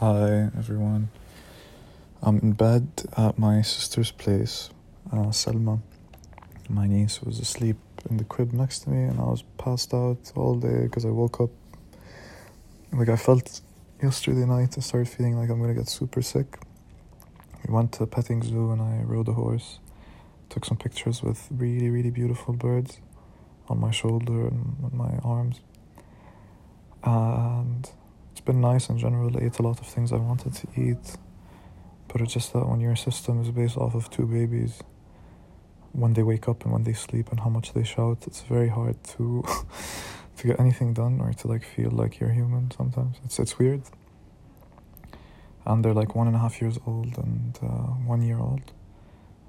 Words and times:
Hi, 0.00 0.48
everyone. 0.56 1.10
I'm 2.22 2.38
in 2.38 2.52
bed 2.52 2.88
at 3.18 3.38
my 3.38 3.60
sister's 3.60 4.10
place, 4.10 4.70
uh, 5.12 5.30
Selma. 5.30 5.80
My 6.70 6.86
niece 6.86 7.20
was 7.20 7.38
asleep 7.38 7.76
in 8.08 8.16
the 8.16 8.24
crib 8.24 8.54
next 8.54 8.78
to 8.84 8.88
me, 8.88 9.02
and 9.02 9.20
I 9.20 9.24
was 9.24 9.44
passed 9.58 9.92
out 9.92 10.32
all 10.34 10.54
day 10.54 10.84
because 10.84 11.04
I 11.04 11.10
woke 11.10 11.42
up. 11.42 11.50
Like, 12.94 13.10
I 13.10 13.16
felt 13.16 13.60
yesterday 14.02 14.46
night, 14.46 14.78
I 14.78 14.80
started 14.80 15.06
feeling 15.06 15.36
like 15.36 15.50
I'm 15.50 15.60
gonna 15.60 15.74
get 15.74 15.86
super 15.86 16.22
sick. 16.22 16.58
We 17.68 17.74
went 17.74 17.92
to 17.92 18.04
a 18.04 18.06
petting 18.06 18.42
zoo, 18.42 18.70
and 18.70 18.80
I 18.80 19.02
rode 19.04 19.28
a 19.28 19.34
horse. 19.34 19.80
Took 20.48 20.64
some 20.64 20.78
pictures 20.78 21.22
with 21.22 21.46
really, 21.50 21.90
really 21.90 22.10
beautiful 22.10 22.54
birds 22.54 23.00
on 23.68 23.78
my 23.78 23.90
shoulder 23.90 24.46
and 24.46 24.94
my 24.94 25.18
arms. 25.22 25.60
And 27.04 27.90
it's 28.40 28.46
been 28.46 28.62
nice 28.62 28.88
in 28.88 28.96
general. 28.96 29.36
I 29.36 29.44
ate 29.44 29.58
a 29.58 29.62
lot 29.62 29.80
of 29.80 29.86
things 29.86 30.12
I 30.12 30.16
wanted 30.16 30.54
to 30.54 30.66
eat. 30.74 31.18
But 32.08 32.22
it's 32.22 32.32
just 32.32 32.54
that 32.54 32.66
when 32.66 32.80
your 32.80 32.96
system 32.96 33.42
is 33.42 33.50
based 33.50 33.76
off 33.76 33.94
of 33.94 34.08
two 34.08 34.24
babies, 34.24 34.80
when 35.92 36.14
they 36.14 36.22
wake 36.22 36.48
up 36.48 36.64
and 36.64 36.72
when 36.72 36.84
they 36.84 36.94
sleep 36.94 37.30
and 37.30 37.40
how 37.40 37.50
much 37.50 37.74
they 37.74 37.84
shout, 37.84 38.26
it's 38.26 38.40
very 38.40 38.68
hard 38.68 38.96
to 39.12 39.44
to 40.38 40.46
get 40.46 40.58
anything 40.58 40.94
done 40.94 41.20
or 41.20 41.34
to 41.34 41.48
like 41.48 41.64
feel 41.66 41.90
like 41.90 42.18
you're 42.18 42.30
human 42.30 42.70
sometimes. 42.70 43.18
It's 43.26 43.38
it's 43.38 43.58
weird. 43.58 43.82
And 45.66 45.84
they're 45.84 45.92
like 46.02 46.14
one 46.14 46.26
and 46.26 46.34
a 46.34 46.38
half 46.38 46.62
years 46.62 46.78
old 46.86 47.18
and 47.18 47.58
uh, 47.62 47.92
one 48.14 48.22
year 48.22 48.38
old 48.38 48.72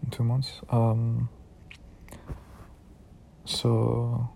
in 0.04 0.10
two 0.10 0.26
months. 0.26 0.60
Um, 0.70 1.30
so 3.46 4.30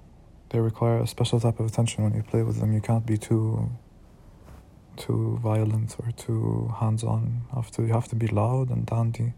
they 0.49 0.59
require 0.59 0.99
a 0.99 1.08
special 1.08 1.41
type 1.41 1.59
of 1.59 1.66
attention 1.66 2.05
when 2.05 2.13
you 2.13 2.23
play 2.23 2.44
with 2.44 2.61
them. 2.61 2.72
You 2.72 2.80
can't 2.80 3.05
be 3.05 3.17
too 3.17 3.69
too 4.98 5.40
violent 5.41 5.95
or 5.99 6.12
too 6.12 6.73
hands-on. 6.80 7.44
To 7.73 7.81
you 7.84 7.94
have 7.94 8.08
to 8.09 8.16
be 8.16 8.27
loud 8.27 8.69
and 8.69 8.86
dandy, 8.86 9.33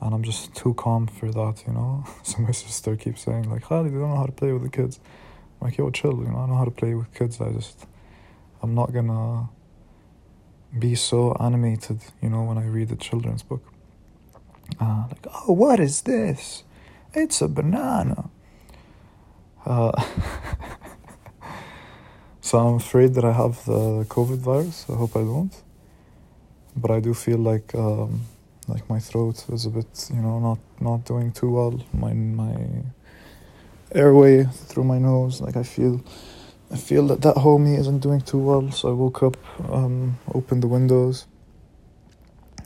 and 0.00 0.14
I'm 0.14 0.22
just 0.22 0.54
too 0.54 0.74
calm 0.74 1.06
for 1.06 1.30
that, 1.30 1.64
you 1.66 1.72
know. 1.72 2.04
so 2.22 2.38
my 2.38 2.52
sister 2.52 2.96
keeps 2.96 3.22
saying 3.22 3.50
like, 3.50 3.62
"Khalid, 3.62 3.92
you 3.92 4.00
don't 4.00 4.10
know 4.10 4.16
how 4.16 4.26
to 4.26 4.32
play 4.32 4.52
with 4.52 4.62
the 4.62 4.68
kids." 4.68 5.00
I'm 5.60 5.68
like, 5.68 5.78
"Yo, 5.78 5.90
chill, 5.90 6.18
you 6.18 6.30
know. 6.30 6.38
I 6.38 6.46
know 6.46 6.56
how 6.56 6.64
to 6.64 6.70
play 6.70 6.94
with 6.94 7.12
kids. 7.14 7.40
I 7.40 7.52
just, 7.52 7.86
I'm 8.62 8.74
not 8.74 8.92
gonna 8.92 9.48
be 10.78 10.94
so 10.94 11.34
animated, 11.40 12.00
you 12.22 12.28
know, 12.28 12.42
when 12.44 12.58
I 12.58 12.66
read 12.66 12.90
a 12.92 12.96
children's 12.96 13.42
book. 13.42 13.64
Uh, 14.80 15.04
like, 15.08 15.26
oh, 15.32 15.52
what 15.52 15.80
is 15.80 16.02
this? 16.02 16.64
It's 17.14 17.40
a 17.40 17.48
banana." 17.48 18.30
Uh, 19.64 19.90
So 22.46 22.58
I'm 22.58 22.76
afraid 22.76 23.14
that 23.14 23.24
I 23.24 23.32
have 23.32 23.64
the 23.64 24.06
COVID 24.08 24.38
virus. 24.38 24.86
I 24.88 24.94
hope 24.94 25.16
I 25.16 25.22
don't. 25.22 25.52
But 26.76 26.92
I 26.92 27.00
do 27.00 27.12
feel 27.12 27.38
like 27.38 27.74
um, 27.74 28.20
like 28.68 28.88
my 28.88 29.00
throat 29.00 29.44
is 29.48 29.66
a 29.66 29.70
bit, 29.70 30.08
you 30.14 30.22
know, 30.22 30.38
not 30.38 30.58
not 30.78 31.04
doing 31.04 31.32
too 31.32 31.50
well. 31.50 31.82
My 31.92 32.12
my 32.12 32.54
airway 33.92 34.44
through 34.44 34.84
my 34.84 34.98
nose, 34.98 35.40
like 35.40 35.56
I 35.56 35.64
feel, 35.64 36.04
I 36.70 36.76
feel 36.76 37.08
that 37.08 37.22
that 37.22 37.34
homie 37.34 37.76
isn't 37.80 37.98
doing 37.98 38.20
too 38.20 38.38
well. 38.38 38.70
So 38.70 38.90
I 38.90 38.92
woke 38.92 39.24
up, 39.24 39.36
um, 39.68 40.16
opened 40.32 40.62
the 40.62 40.68
windows, 40.68 41.26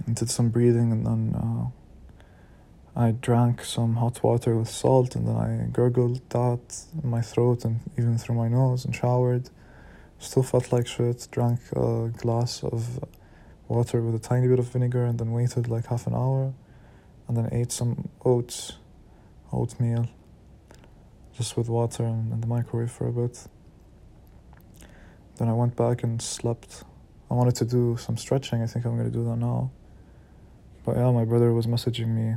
and 0.05 0.15
did 0.15 0.29
some 0.29 0.51
breathing, 0.51 0.93
and 0.93 1.07
then 1.07 1.23
uh, 1.35 1.65
I 3.01 3.13
drank 3.13 3.65
some 3.65 3.95
hot 3.97 4.23
water 4.23 4.59
with 4.59 4.69
salt, 4.69 5.17
and 5.17 5.27
then 5.27 5.37
I 5.37 5.69
gurgled 5.73 6.21
that 6.37 6.85
in 7.03 7.09
my 7.09 7.23
throat 7.23 7.65
and 7.65 7.81
even 7.97 8.19
through 8.19 8.37
my 8.37 8.49
nose, 8.49 8.85
and 8.85 8.95
showered 8.95 9.49
Still 10.21 10.43
felt 10.43 10.71
like 10.71 10.87
shit. 10.87 11.27
Drank 11.31 11.61
a 11.73 12.09
glass 12.09 12.63
of 12.63 13.03
water 13.69 14.03
with 14.03 14.15
a 14.15 14.19
tiny 14.19 14.47
bit 14.49 14.59
of 14.59 14.67
vinegar 14.67 15.07
and 15.07 15.19
then 15.19 15.33
waited 15.33 15.67
like 15.67 15.87
half 15.87 16.07
an 16.07 16.15
hour 16.15 16.53
and 17.27 17.37
then 17.37 17.49
ate 17.53 17.73
some 17.73 18.11
oats, 18.23 18.75
oatmeal, 19.51 20.09
just 21.33 21.57
with 21.57 21.71
water 21.71 22.05
and 22.05 22.33
in 22.35 22.41
the 22.43 22.47
microwave 22.47 22.91
for 22.91 23.09
a 23.09 23.13
bit. 23.13 23.49
Then 25.39 25.49
I 25.49 25.55
went 25.55 25.75
back 25.75 26.03
and 26.03 26.21
slept. 26.21 26.85
I 27.31 27.35
wanted 27.35 27.55
to 27.57 27.65
do 27.65 27.97
some 27.97 28.19
stretching. 28.19 28.61
I 28.61 28.67
think 28.67 28.85
I'm 28.85 28.99
gonna 28.99 29.09
do 29.09 29.25
that 29.25 29.37
now. 29.37 29.71
But 30.85 30.97
yeah, 30.97 31.11
my 31.13 31.25
brother 31.25 31.55
was 31.55 31.67
messaging 31.67 32.09
me. 32.09 32.37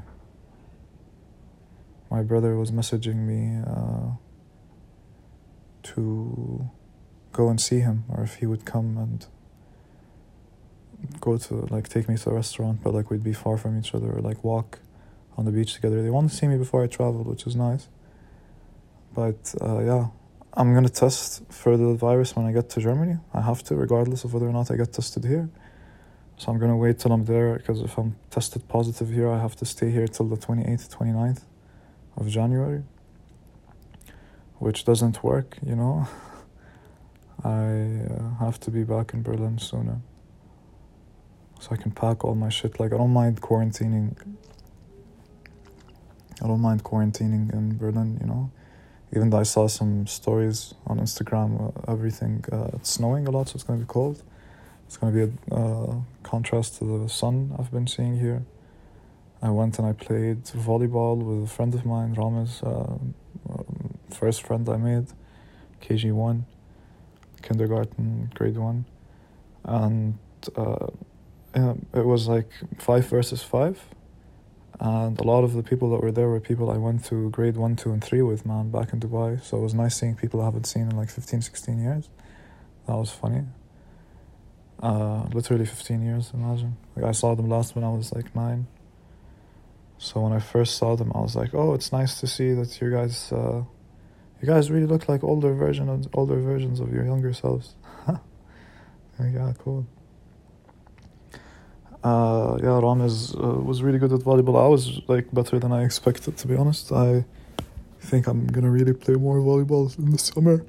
My 2.09 2.23
brother 2.23 2.55
was 2.55 2.71
messaging 2.71 3.25
me 3.27 3.61
uh, 3.67 4.15
to 5.83 6.69
go 7.33 7.49
and 7.49 7.59
see 7.59 7.79
him 7.79 8.05
or 8.09 8.23
if 8.23 8.35
he 8.35 8.45
would 8.45 8.65
come 8.65 8.97
and 8.97 9.25
go 11.19 11.37
to 11.37 11.55
like 11.69 11.89
take 11.89 12.07
me 12.07 12.15
to 12.15 12.29
a 12.29 12.33
restaurant 12.33 12.79
but 12.83 12.93
like 12.93 13.09
we'd 13.11 13.23
be 13.23 13.33
far 13.33 13.57
from 13.57 13.77
each 13.77 13.93
other 13.93 14.11
or 14.13 14.21
like 14.21 14.43
walk 14.43 14.79
on 15.37 15.45
the 15.45 15.51
beach 15.51 15.73
together. 15.73 16.01
They 16.03 16.11
want 16.11 16.29
to 16.29 16.35
see 16.35 16.47
me 16.47 16.57
before 16.57 16.83
i 16.83 16.87
travel 16.87 17.23
which 17.23 17.45
is 17.47 17.55
nice. 17.55 17.87
But 19.13 19.53
uh, 19.61 19.79
yeah 19.79 20.07
i'm 20.55 20.73
gonna 20.75 20.89
test 20.89 21.43
for 21.51 21.75
the 21.75 21.93
virus 21.95 22.35
when 22.35 22.45
i 22.45 22.51
get 22.51 22.69
to 22.71 22.79
germany. 22.79 23.17
I 23.33 23.41
have 23.41 23.63
to 23.63 23.75
regardless 23.75 24.23
of 24.23 24.33
whether 24.33 24.47
or 24.47 24.53
not 24.53 24.71
i 24.71 24.75
get 24.75 24.93
tested 24.93 25.25
here. 25.25 25.49
So 26.37 26.51
i'm 26.51 26.59
gonna 26.59 26.77
wait 26.77 26.99
till 26.99 27.11
i'm 27.11 27.25
there 27.25 27.57
because 27.57 27.81
if 27.81 27.97
i'm 27.97 28.15
tested 28.29 28.67
positive 28.67 29.09
here 29.09 29.29
i 29.29 29.39
have 29.39 29.55
to 29.57 29.65
stay 29.65 29.89
here 29.89 30.07
till 30.07 30.27
the 30.27 30.37
28th 30.37 30.89
29th 30.95 31.41
of 32.17 32.29
january 32.29 32.83
which 34.59 34.85
doesn't 34.85 35.23
work 35.23 35.57
you 35.65 35.75
know 35.75 36.07
I 37.41 38.01
uh, 38.09 38.35
have 38.39 38.59
to 38.61 38.71
be 38.71 38.83
back 38.83 39.13
in 39.13 39.23
Berlin 39.23 39.57
sooner. 39.57 39.99
So 41.59 41.69
I 41.71 41.77
can 41.77 41.91
pack 41.91 42.23
all 42.23 42.35
my 42.35 42.49
shit. 42.49 42.79
Like, 42.79 42.93
I 42.93 42.97
don't 42.97 43.13
mind 43.13 43.41
quarantining. 43.41 44.15
I 46.41 46.47
don't 46.47 46.61
mind 46.61 46.83
quarantining 46.83 47.53
in 47.53 47.77
Berlin, 47.77 48.17
you 48.21 48.27
know. 48.27 48.51
Even 49.15 49.29
though 49.29 49.39
I 49.39 49.43
saw 49.43 49.67
some 49.67 50.07
stories 50.07 50.73
on 50.87 50.99
Instagram, 50.99 51.49
uh, 51.67 51.91
everything, 51.91 52.43
uh, 52.51 52.71
it's 52.73 52.91
snowing 52.91 53.27
a 53.27 53.31
lot, 53.31 53.49
so 53.49 53.55
it's 53.55 53.63
to 53.63 53.73
be 53.73 53.85
cold. 53.85 54.23
It's 54.87 54.97
to 54.97 55.05
be 55.11 55.21
a 55.21 55.55
uh, 55.55 55.95
contrast 56.23 56.79
to 56.79 57.03
the 57.03 57.09
sun 57.09 57.55
I've 57.57 57.71
been 57.71 57.87
seeing 57.87 58.19
here. 58.19 58.43
I 59.41 59.49
went 59.49 59.77
and 59.77 59.87
I 59.87 59.93
played 59.93 60.45
volleyball 60.45 61.17
with 61.17 61.49
a 61.49 61.53
friend 61.53 61.73
of 61.75 61.85
mine, 61.85 62.13
Rames, 62.13 62.63
uh, 62.63 62.97
um, 63.49 63.97
first 64.09 64.43
friend 64.43 64.67
I 64.67 64.77
made, 64.77 65.07
KG1 65.81 66.43
kindergarten, 67.43 68.31
grade 68.33 68.57
one, 68.57 68.85
and 69.63 70.17
uh, 70.55 70.87
it 71.53 72.05
was 72.05 72.27
like 72.27 72.49
five 72.79 73.05
versus 73.07 73.43
five, 73.43 73.79
and 74.79 75.19
a 75.19 75.23
lot 75.23 75.43
of 75.43 75.53
the 75.53 75.63
people 75.63 75.89
that 75.91 76.01
were 76.01 76.11
there 76.11 76.27
were 76.27 76.39
people 76.39 76.71
I 76.71 76.77
went 76.77 77.05
to 77.05 77.29
grade 77.29 77.57
one, 77.57 77.75
two, 77.75 77.91
and 77.91 78.03
three 78.03 78.21
with, 78.21 78.45
man, 78.45 78.71
back 78.71 78.91
in 78.91 78.99
Dubai. 78.99 79.43
So 79.43 79.57
it 79.57 79.61
was 79.61 79.73
nice 79.73 79.95
seeing 79.99 80.15
people 80.15 80.41
I 80.41 80.45
haven't 80.45 80.65
seen 80.65 80.83
in 80.83 80.97
like 80.97 81.09
15, 81.09 81.41
16 81.41 81.79
years. 81.79 82.09
That 82.87 82.95
was 82.95 83.11
funny. 83.11 83.43
Uh, 84.81 85.23
literally 85.31 85.65
15 85.65 86.01
years, 86.01 86.31
imagine. 86.33 86.75
Like 86.95 87.05
I 87.05 87.11
saw 87.11 87.35
them 87.35 87.47
last 87.47 87.75
when 87.75 87.83
I 87.85 87.89
was 87.89 88.11
like 88.11 88.35
nine. 88.35 88.67
So 89.97 90.19
when 90.21 90.33
I 90.33 90.39
first 90.39 90.75
saw 90.75 90.97
them, 90.97 91.13
I 91.15 91.21
was 91.21 91.35
like, 91.35 91.53
"Oh, 91.53 91.73
it's 91.73 91.93
nice 91.93 92.19
to 92.19 92.27
see 92.27 92.51
that 92.53 92.81
you 92.81 92.91
guys 92.91 93.31
uh, 93.31 93.63
you 94.43 94.49
guys 94.49 94.69
really 94.69 94.85
look 94.85 95.07
like 95.07 95.23
older 95.23 95.53
version 95.53 95.87
of 95.87 96.05
older 96.13 96.37
versions 96.41 96.81
of 96.81 96.91
your 96.93 97.05
younger 97.05 97.31
selves. 97.31 97.75
yeah, 99.17 99.53
cool. 99.57 99.87
Uh, 102.03 102.57
yeah, 102.61 102.77
Rames 102.81 103.33
uh, 103.35 103.61
was 103.69 103.81
really 103.81 103.99
good 103.99 104.11
at 104.11 104.19
volleyball. 104.19 104.61
I 104.61 104.67
was 104.67 104.99
like 105.07 105.31
better 105.31 105.59
than 105.59 105.71
I 105.71 105.85
expected, 105.85 106.35
to 106.35 106.47
be 106.49 106.57
honest. 106.57 106.91
I 106.91 107.23
think 108.01 108.27
I'm 108.27 108.45
gonna 108.47 108.69
really 108.69 108.91
play 108.91 109.15
more 109.15 109.37
volleyball 109.37 109.97
in 109.97 110.11
the 110.11 110.17
summer. 110.17 110.65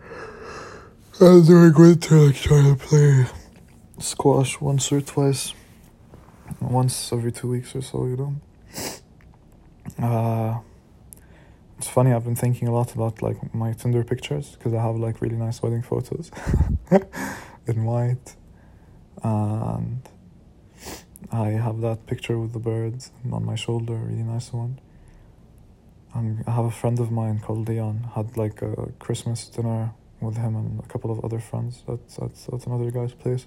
And 1.19 1.45
during 1.45 1.75
winter, 1.75 2.15
like 2.15 2.37
try 2.37 2.63
to 2.63 2.77
play 2.77 3.27
squash 3.99 4.61
once 4.61 4.93
or 4.93 5.01
twice, 5.01 5.53
once 6.61 7.13
every 7.13 7.33
two 7.33 7.49
weeks 7.49 7.75
or 7.75 7.83
so. 7.83 8.07
You 8.07 8.17
know. 8.17 8.35
Uh, 9.99 10.61
it's 11.85 11.93
funny, 11.93 12.15
I've 12.15 12.25
been 12.25 12.35
thinking 12.35 12.67
a 12.67 12.73
lot 12.73 12.95
about 12.95 13.21
like 13.21 13.55
my 13.55 13.75
Tinder 13.75 14.05
pictures 14.05 14.57
because 14.57 14.73
I 14.73 14.81
have 14.81 14.97
like 14.97 15.21
really 15.21 15.37
nice 15.37 15.63
wedding 15.63 15.83
photos 15.83 16.31
in 17.67 17.85
white. 17.85 18.37
And 19.23 20.01
I 21.31 21.49
have 21.49 21.83
that 21.83 22.07
picture 22.07 22.39
with 22.39 22.55
the 22.55 22.59
birds 22.59 23.11
on 23.31 23.45
my 23.45 23.55
shoulder, 23.55 23.97
really 23.97 24.23
nice 24.23 24.51
one. 24.51 24.81
And 26.15 26.43
I 26.47 26.53
have 26.53 26.65
a 26.65 26.71
friend 26.71 26.99
of 27.01 27.13
mine 27.13 27.41
called 27.41 27.69
Leon, 27.69 28.13
had 28.15 28.35
like 28.39 28.63
a 28.63 28.91
Christmas 28.99 29.47
dinner 29.49 29.93
with 30.23 30.39
him 30.39 30.57
and 30.57 30.81
a 30.81 30.89
couple 30.89 31.11
of 31.11 31.23
other 31.23 31.39
friends 31.39 31.85
at, 31.87 32.01
at, 32.23 32.55
at 32.55 32.67
another 32.67 32.91
guy's 32.91 33.13
place. 33.13 33.47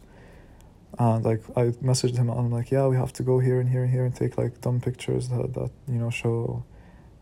And 0.99 1.25
like 1.25 1.41
I 1.55 1.69
messaged 1.81 2.17
him 2.17 2.29
and 2.29 2.39
I'm 2.39 2.51
like, 2.51 2.69
yeah, 2.69 2.85
we 2.85 2.97
have 2.97 3.13
to 3.13 3.23
go 3.23 3.39
here 3.39 3.59
and 3.59 3.67
here 3.67 3.81
and 3.81 3.91
here 3.91 4.05
and 4.05 4.15
take 4.15 4.37
like 4.37 4.61
dumb 4.61 4.79
pictures 4.79 5.29
that, 5.29 5.55
that 5.55 5.71
you 5.87 5.97
know 5.97 6.11
show 6.11 6.63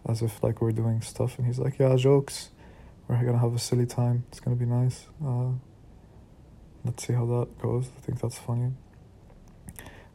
as 0.07 0.21
if 0.21 0.43
like 0.43 0.61
we're 0.61 0.71
doing 0.71 1.01
stuff 1.01 1.37
and 1.37 1.47
he's 1.47 1.59
like 1.59 1.77
yeah 1.79 1.95
jokes 1.95 2.49
we're 3.07 3.23
gonna 3.23 3.37
have 3.39 3.53
a 3.53 3.59
silly 3.59 3.85
time 3.85 4.23
it's 4.29 4.39
gonna 4.39 4.55
be 4.55 4.65
nice 4.65 5.07
uh, 5.25 5.49
let's 6.83 7.05
see 7.05 7.13
how 7.13 7.25
that 7.25 7.47
goes 7.61 7.89
i 7.97 8.01
think 8.01 8.19
that's 8.21 8.37
funny 8.37 8.71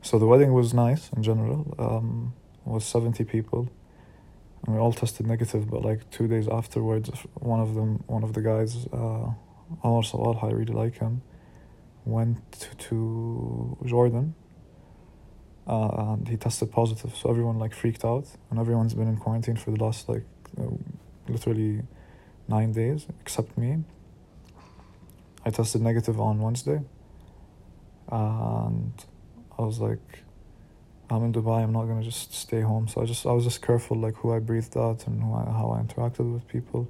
So 0.03 0.19
the 0.19 0.27
wedding 0.27 0.53
was 0.53 0.73
nice 0.73 1.11
in 1.17 1.23
general. 1.23 1.75
Um, 1.79 2.33
was 2.65 2.85
seventy 2.85 3.25
people, 3.25 3.69
and 4.65 4.75
we 4.75 4.81
all 4.81 4.93
tested 4.93 5.27
negative. 5.27 5.69
But 5.71 5.83
like 5.85 6.09
two 6.11 6.27
days 6.29 6.49
afterwards, 6.49 7.11
one 7.35 7.61
of 7.61 7.75
them, 7.75 8.03
one 8.07 8.23
of 8.23 8.33
the 8.33 8.41
guys, 8.41 8.87
uh, 8.93 9.27
Omar 9.85 10.03
Salah, 10.05 10.39
I 10.39 10.51
really 10.53 10.73
like 10.73 10.99
him, 10.99 11.23
went 12.05 12.39
to, 12.61 12.69
to 12.89 13.77
Jordan. 13.87 14.35
Uh, 15.71 16.15
and 16.15 16.27
he 16.27 16.37
tested 16.37 16.73
positive, 16.73 17.15
so 17.15 17.31
everyone 17.31 17.57
like 17.61 17.73
freaked 17.73 18.05
out, 18.05 18.27
and 18.51 18.59
everyone's 18.59 18.93
been 18.93 19.07
in 19.07 19.17
quarantine 19.17 19.55
for 19.55 19.71
the 19.71 19.81
last 19.85 20.09
like 20.09 20.25
uh, 20.61 20.65
literally 21.29 21.83
nine 22.49 22.73
days, 22.73 23.07
except 23.21 23.57
me. 23.57 23.85
I 25.47 25.51
tested 25.51 25.81
negative 25.81 26.21
on 26.21 26.41
Wednesday, 26.41 26.81
and 28.11 28.93
I 29.57 29.63
was 29.63 29.79
like, 29.79 30.25
I'm 31.09 31.23
in 31.25 31.33
Dubai. 31.33 31.63
I'm 31.63 31.73
not 31.73 31.85
gonna 31.85 32.03
just 32.03 32.35
stay 32.35 32.63
home. 32.63 32.89
So 32.89 33.03
I 33.03 33.05
just 33.05 33.25
I 33.25 33.31
was 33.31 33.45
just 33.45 33.63
careful 33.63 33.97
like 33.97 34.17
who 34.17 34.33
I 34.33 34.41
breathed 34.41 34.77
out 34.77 35.07
and 35.07 35.23
I, 35.23 35.45
how 35.59 35.71
I 35.77 35.83
interacted 35.83 36.33
with 36.35 36.49
people. 36.49 36.89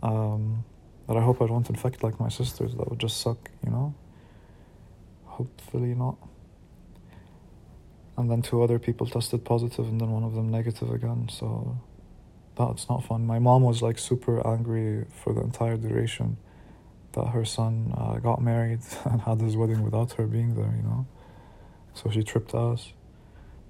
Um, 0.00 0.64
but 1.08 1.16
I 1.16 1.22
hope 1.22 1.42
I 1.42 1.46
don't 1.48 1.68
infect 1.68 2.04
like 2.04 2.20
my 2.20 2.28
sisters. 2.28 2.76
That 2.76 2.88
would 2.88 3.00
just 3.00 3.16
suck, 3.20 3.50
you 3.64 3.72
know. 3.72 3.94
Hopefully 5.24 5.94
not. 5.94 6.18
And 8.16 8.30
then 8.30 8.42
two 8.42 8.62
other 8.62 8.78
people 8.78 9.06
tested 9.06 9.44
positive, 9.44 9.86
and 9.86 10.00
then 10.00 10.10
one 10.10 10.22
of 10.22 10.34
them 10.34 10.50
negative 10.50 10.90
again. 10.90 11.28
So 11.28 11.78
that's 12.56 12.88
not 12.88 13.04
fun. 13.04 13.26
My 13.26 13.38
mom 13.38 13.62
was 13.62 13.82
like 13.82 13.98
super 13.98 14.46
angry 14.46 15.06
for 15.22 15.32
the 15.32 15.40
entire 15.40 15.76
duration 15.76 16.36
that 17.12 17.28
her 17.28 17.44
son 17.44 17.92
uh, 17.96 18.18
got 18.18 18.42
married 18.42 18.80
and 19.04 19.22
had 19.22 19.40
his 19.40 19.56
wedding 19.56 19.82
without 19.82 20.12
her 20.12 20.26
being 20.26 20.54
there, 20.54 20.74
you 20.76 20.82
know. 20.82 21.06
So 21.94 22.10
she 22.10 22.22
tripped 22.22 22.54
us, 22.54 22.92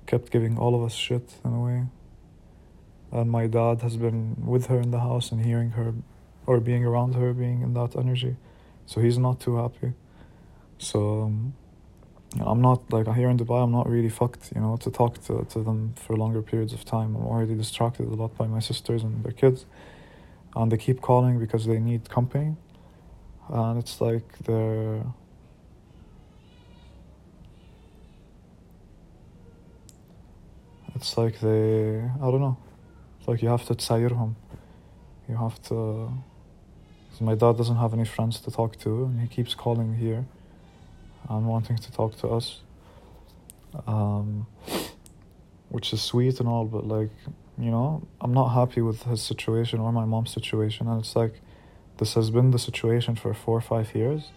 kept 0.06 0.30
giving 0.30 0.58
all 0.58 0.74
of 0.74 0.82
us 0.82 0.94
shit 0.94 1.34
in 1.44 1.52
a 1.52 1.60
way. 1.60 1.84
And 3.12 3.30
my 3.30 3.46
dad 3.46 3.82
has 3.82 3.96
been 3.96 4.44
with 4.44 4.66
her 4.66 4.80
in 4.80 4.90
the 4.90 5.00
house 5.00 5.30
and 5.30 5.44
hearing 5.44 5.70
her 5.70 5.94
or 6.46 6.60
being 6.60 6.84
around 6.84 7.14
her, 7.14 7.32
being 7.32 7.62
in 7.62 7.74
that 7.74 7.96
energy. 7.96 8.36
So 8.86 9.00
he's 9.00 9.18
not 9.18 9.40
too 9.40 9.56
happy. 9.56 9.92
So 10.78 11.22
um, 11.22 11.54
I'm 12.40 12.60
not 12.60 12.92
like 12.92 13.06
here 13.14 13.28
in 13.28 13.38
Dubai. 13.38 13.62
I'm 13.62 13.70
not 13.70 13.88
really 13.88 14.08
fucked, 14.08 14.52
you 14.54 14.60
know, 14.60 14.76
to 14.78 14.90
talk 14.90 15.22
to, 15.26 15.46
to 15.50 15.62
them 15.62 15.94
for 15.96 16.16
longer 16.16 16.42
periods 16.42 16.72
of 16.72 16.84
time. 16.84 17.14
I'm 17.14 17.26
already 17.26 17.54
distracted 17.54 18.06
a 18.06 18.14
lot 18.14 18.36
by 18.36 18.46
my 18.46 18.58
sisters 18.58 19.04
and 19.04 19.22
their 19.24 19.32
kids, 19.32 19.66
and 20.56 20.70
they 20.72 20.76
keep 20.76 21.00
calling 21.00 21.38
because 21.38 21.64
they 21.66 21.78
need 21.78 22.10
company, 22.10 22.56
and 23.48 23.78
it's 23.78 24.00
like 24.00 24.38
they're. 24.46 25.02
It's 30.96 31.18
like 31.18 31.40
they, 31.40 31.98
I 31.98 32.30
don't 32.30 32.40
know. 32.40 32.56
It's 33.18 33.28
like 33.28 33.42
you 33.42 33.48
have 33.48 33.64
to 33.66 33.74
tsayirhum. 33.74 34.34
You 35.28 35.36
have 35.36 35.62
to. 35.68 36.10
My 37.20 37.34
dad 37.36 37.56
doesn't 37.56 37.76
have 37.76 37.94
any 37.94 38.04
friends 38.04 38.40
to 38.40 38.50
talk 38.50 38.76
to, 38.80 39.04
and 39.04 39.20
he 39.20 39.28
keeps 39.28 39.54
calling 39.54 39.94
here 39.94 40.24
and 41.28 41.46
wanting 41.46 41.78
to 41.78 41.92
talk 41.92 42.16
to 42.18 42.28
us. 42.28 42.60
Um, 43.86 44.46
which 45.68 45.92
is 45.92 46.00
sweet 46.00 46.38
and 46.38 46.48
all, 46.48 46.64
but 46.64 46.86
like, 46.86 47.10
you 47.58 47.68
know, 47.68 48.06
I'm 48.20 48.32
not 48.32 48.50
happy 48.50 48.80
with 48.80 49.02
his 49.02 49.20
situation 49.20 49.80
or 49.80 49.90
my 49.92 50.04
mom's 50.04 50.30
situation, 50.30 50.86
and 50.86 51.00
it's 51.00 51.16
like 51.16 51.40
this 51.98 52.14
has 52.14 52.30
been 52.30 52.52
the 52.52 52.60
situation 52.60 53.16
for 53.16 53.34
four 53.34 53.58
or 53.58 53.60
five 53.60 53.92
years, 53.92 54.30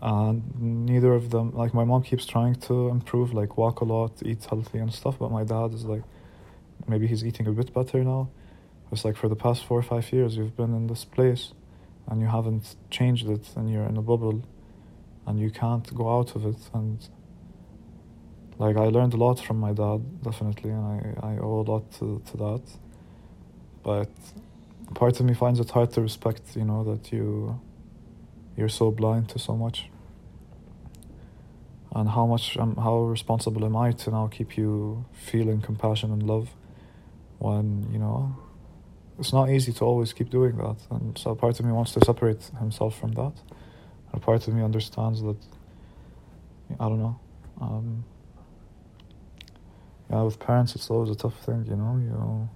and 0.00 0.42
neither 0.86 1.12
of 1.12 1.28
them, 1.28 1.52
like, 1.54 1.74
my 1.74 1.84
mom 1.84 2.02
keeps 2.02 2.24
trying 2.24 2.54
to 2.54 2.88
improve, 2.88 3.34
like, 3.34 3.58
walk 3.58 3.82
a 3.82 3.84
lot, 3.84 4.12
eat 4.24 4.42
healthy 4.46 4.78
and 4.78 4.94
stuff, 4.94 5.18
but 5.18 5.30
my 5.30 5.44
dad 5.44 5.74
is 5.74 5.84
like, 5.84 6.04
maybe 6.88 7.06
he's 7.06 7.22
eating 7.22 7.46
a 7.46 7.52
bit 7.52 7.74
better 7.74 8.02
now. 8.02 8.30
It's 8.90 9.04
like 9.04 9.16
for 9.16 9.28
the 9.28 9.36
past 9.36 9.64
four 9.66 9.78
or 9.78 9.82
five 9.82 10.10
years, 10.10 10.38
you've 10.38 10.56
been 10.56 10.74
in 10.74 10.86
this 10.86 11.04
place 11.04 11.52
and 12.06 12.22
you 12.22 12.28
haven't 12.28 12.76
changed 12.88 13.28
it, 13.28 13.46
and 13.56 13.70
you're 13.70 13.84
in 13.84 13.98
a 13.98 14.02
bubble 14.02 14.42
and 15.30 15.38
you 15.38 15.50
can't 15.50 15.94
go 15.94 16.18
out 16.18 16.34
of 16.34 16.44
it. 16.44 16.58
And 16.74 16.98
like 18.58 18.76
I 18.76 18.86
learned 18.96 19.14
a 19.14 19.16
lot 19.16 19.38
from 19.40 19.58
my 19.60 19.72
dad 19.72 20.00
definitely 20.22 20.70
and 20.70 20.84
I, 21.22 21.28
I 21.30 21.38
owe 21.38 21.60
a 21.60 21.66
lot 21.72 21.84
to, 21.98 22.20
to 22.30 22.36
that. 22.36 22.62
But 23.84 24.10
part 24.94 25.20
of 25.20 25.26
me 25.26 25.34
finds 25.34 25.60
it 25.60 25.70
hard 25.70 25.92
to 25.92 26.00
respect 26.00 26.42
you 26.56 26.64
know 26.64 26.82
that 26.90 27.12
you 27.12 27.60
you're 28.56 28.68
so 28.68 28.90
blind 28.90 29.28
to 29.30 29.38
so 29.38 29.56
much. 29.56 29.88
And 31.94 32.08
how 32.08 32.26
much 32.26 32.56
um, 32.56 32.74
how 32.76 32.96
responsible 33.04 33.64
am 33.64 33.76
I 33.76 33.92
to 33.92 34.10
now 34.10 34.26
keep 34.26 34.56
you 34.56 35.04
feeling 35.12 35.60
compassion 35.60 36.10
and 36.12 36.22
love 36.24 36.48
when 37.38 37.88
you 37.92 38.00
know 38.00 38.36
it's 39.18 39.32
not 39.32 39.48
easy 39.48 39.72
to 39.74 39.84
always 39.84 40.12
keep 40.12 40.28
doing 40.30 40.56
that. 40.56 40.78
And 40.90 41.16
so 41.16 41.36
part 41.36 41.60
of 41.60 41.64
me 41.66 41.72
wants 41.72 41.92
to 41.92 42.00
separate 42.04 42.42
himself 42.58 42.98
from 42.98 43.12
that 43.12 43.34
a 44.12 44.20
part 44.20 44.46
of 44.46 44.54
me 44.54 44.62
understands 44.62 45.22
that 45.22 45.36
I 46.78 46.88
don't 46.88 47.00
know. 47.00 47.18
Um, 47.60 48.04
yeah, 50.10 50.22
with 50.22 50.38
parents, 50.38 50.74
it's 50.74 50.90
always 50.90 51.10
a 51.10 51.14
tough 51.14 51.38
thing, 51.44 51.66
you 51.68 51.76
know. 51.76 51.96
You 51.96 52.48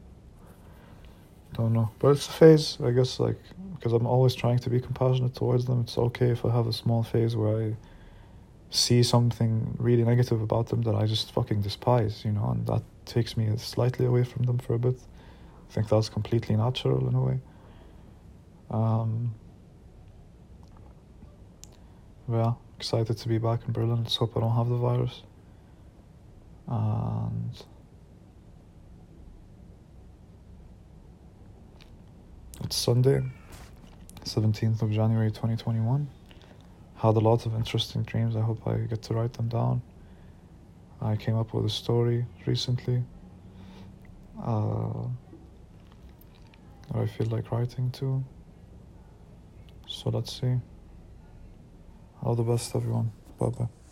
don't 1.55 1.73
know, 1.73 1.91
but 2.01 2.09
it's 2.09 2.27
a 2.27 2.33
phase, 2.33 2.79
I 2.83 2.91
guess. 2.91 3.21
Like 3.21 3.39
because 3.85 3.93
I'm 3.93 4.07
always 4.07 4.35
trying 4.35 4.59
to 4.61 4.71
be 4.71 4.81
compassionate 4.81 5.35
towards 5.35 5.67
them. 5.67 5.81
It's 5.81 5.99
okay 5.99 6.31
if 6.31 6.47
I 6.47 6.51
have 6.51 6.67
a 6.67 6.73
small 6.73 7.03
phase 7.03 7.37
where 7.37 7.65
I 7.65 7.77
see 8.71 9.03
something 9.03 9.77
really 9.79 10.05
negative 10.05 10.41
about 10.41 10.69
them 10.69 10.81
that 10.83 10.95
I 10.95 11.05
just 11.05 11.33
fucking 11.33 11.61
despise, 11.61 12.25
you 12.25 12.33
know, 12.33 12.49
and 12.51 12.67
that 12.67 12.83
takes 13.05 13.37
me 13.37 13.55
slightly 13.59 14.07
away 14.07 14.25
from 14.25 14.45
them 14.45 14.59
for 14.59 14.73
a 14.73 14.79
bit. 14.79 14.97
I 15.69 15.73
think 15.73 15.91
that's 15.91 16.09
completely 16.09 16.57
natural 16.57 17.07
in 17.07 17.15
a 17.15 17.21
way. 17.21 17.41
Um, 18.71 19.35
yeah, 22.31 22.55
excited 22.79 23.17
to 23.19 23.29
be 23.29 23.39
back 23.39 23.61
in 23.67 23.73
Berlin. 23.73 24.03
Let's 24.03 24.17
hope 24.17 24.37
I 24.37 24.41
don't 24.41 24.57
have 24.57 24.69
the 24.69 24.77
virus. 24.77 25.23
And 26.67 27.51
it's 32.63 32.77
Sunday, 32.77 33.23
17th 34.25 34.81
of 34.83 34.91
January 34.91 35.31
2021. 35.31 36.09
Had 36.97 37.17
a 37.17 37.19
lot 37.19 37.45
of 37.45 37.55
interesting 37.55 38.03
dreams. 38.05 38.37
I 38.37 38.41
hope 38.41 38.67
I 38.67 38.79
get 38.79 39.03
to 39.03 39.15
write 39.15 39.35
them 39.35 39.49
down. 39.49 39.83
I 41.03 41.17
came 41.17 41.37
up 41.37 41.53
with 41.53 41.67
a 41.67 41.71
story 41.71 42.25
recently. 42.47 43.03
Uh, 44.43 45.09
I 46.95 47.07
feel 47.07 47.27
like 47.27 47.51
writing 47.51 47.91
too. 47.91 48.25
So 49.87 50.09
let's 50.09 50.41
see. 50.41 50.59
All 52.25 52.35
the 52.35 52.43
best, 52.43 52.75
everyone. 52.75 53.13
Bye 53.39 53.49
bye. 53.51 53.84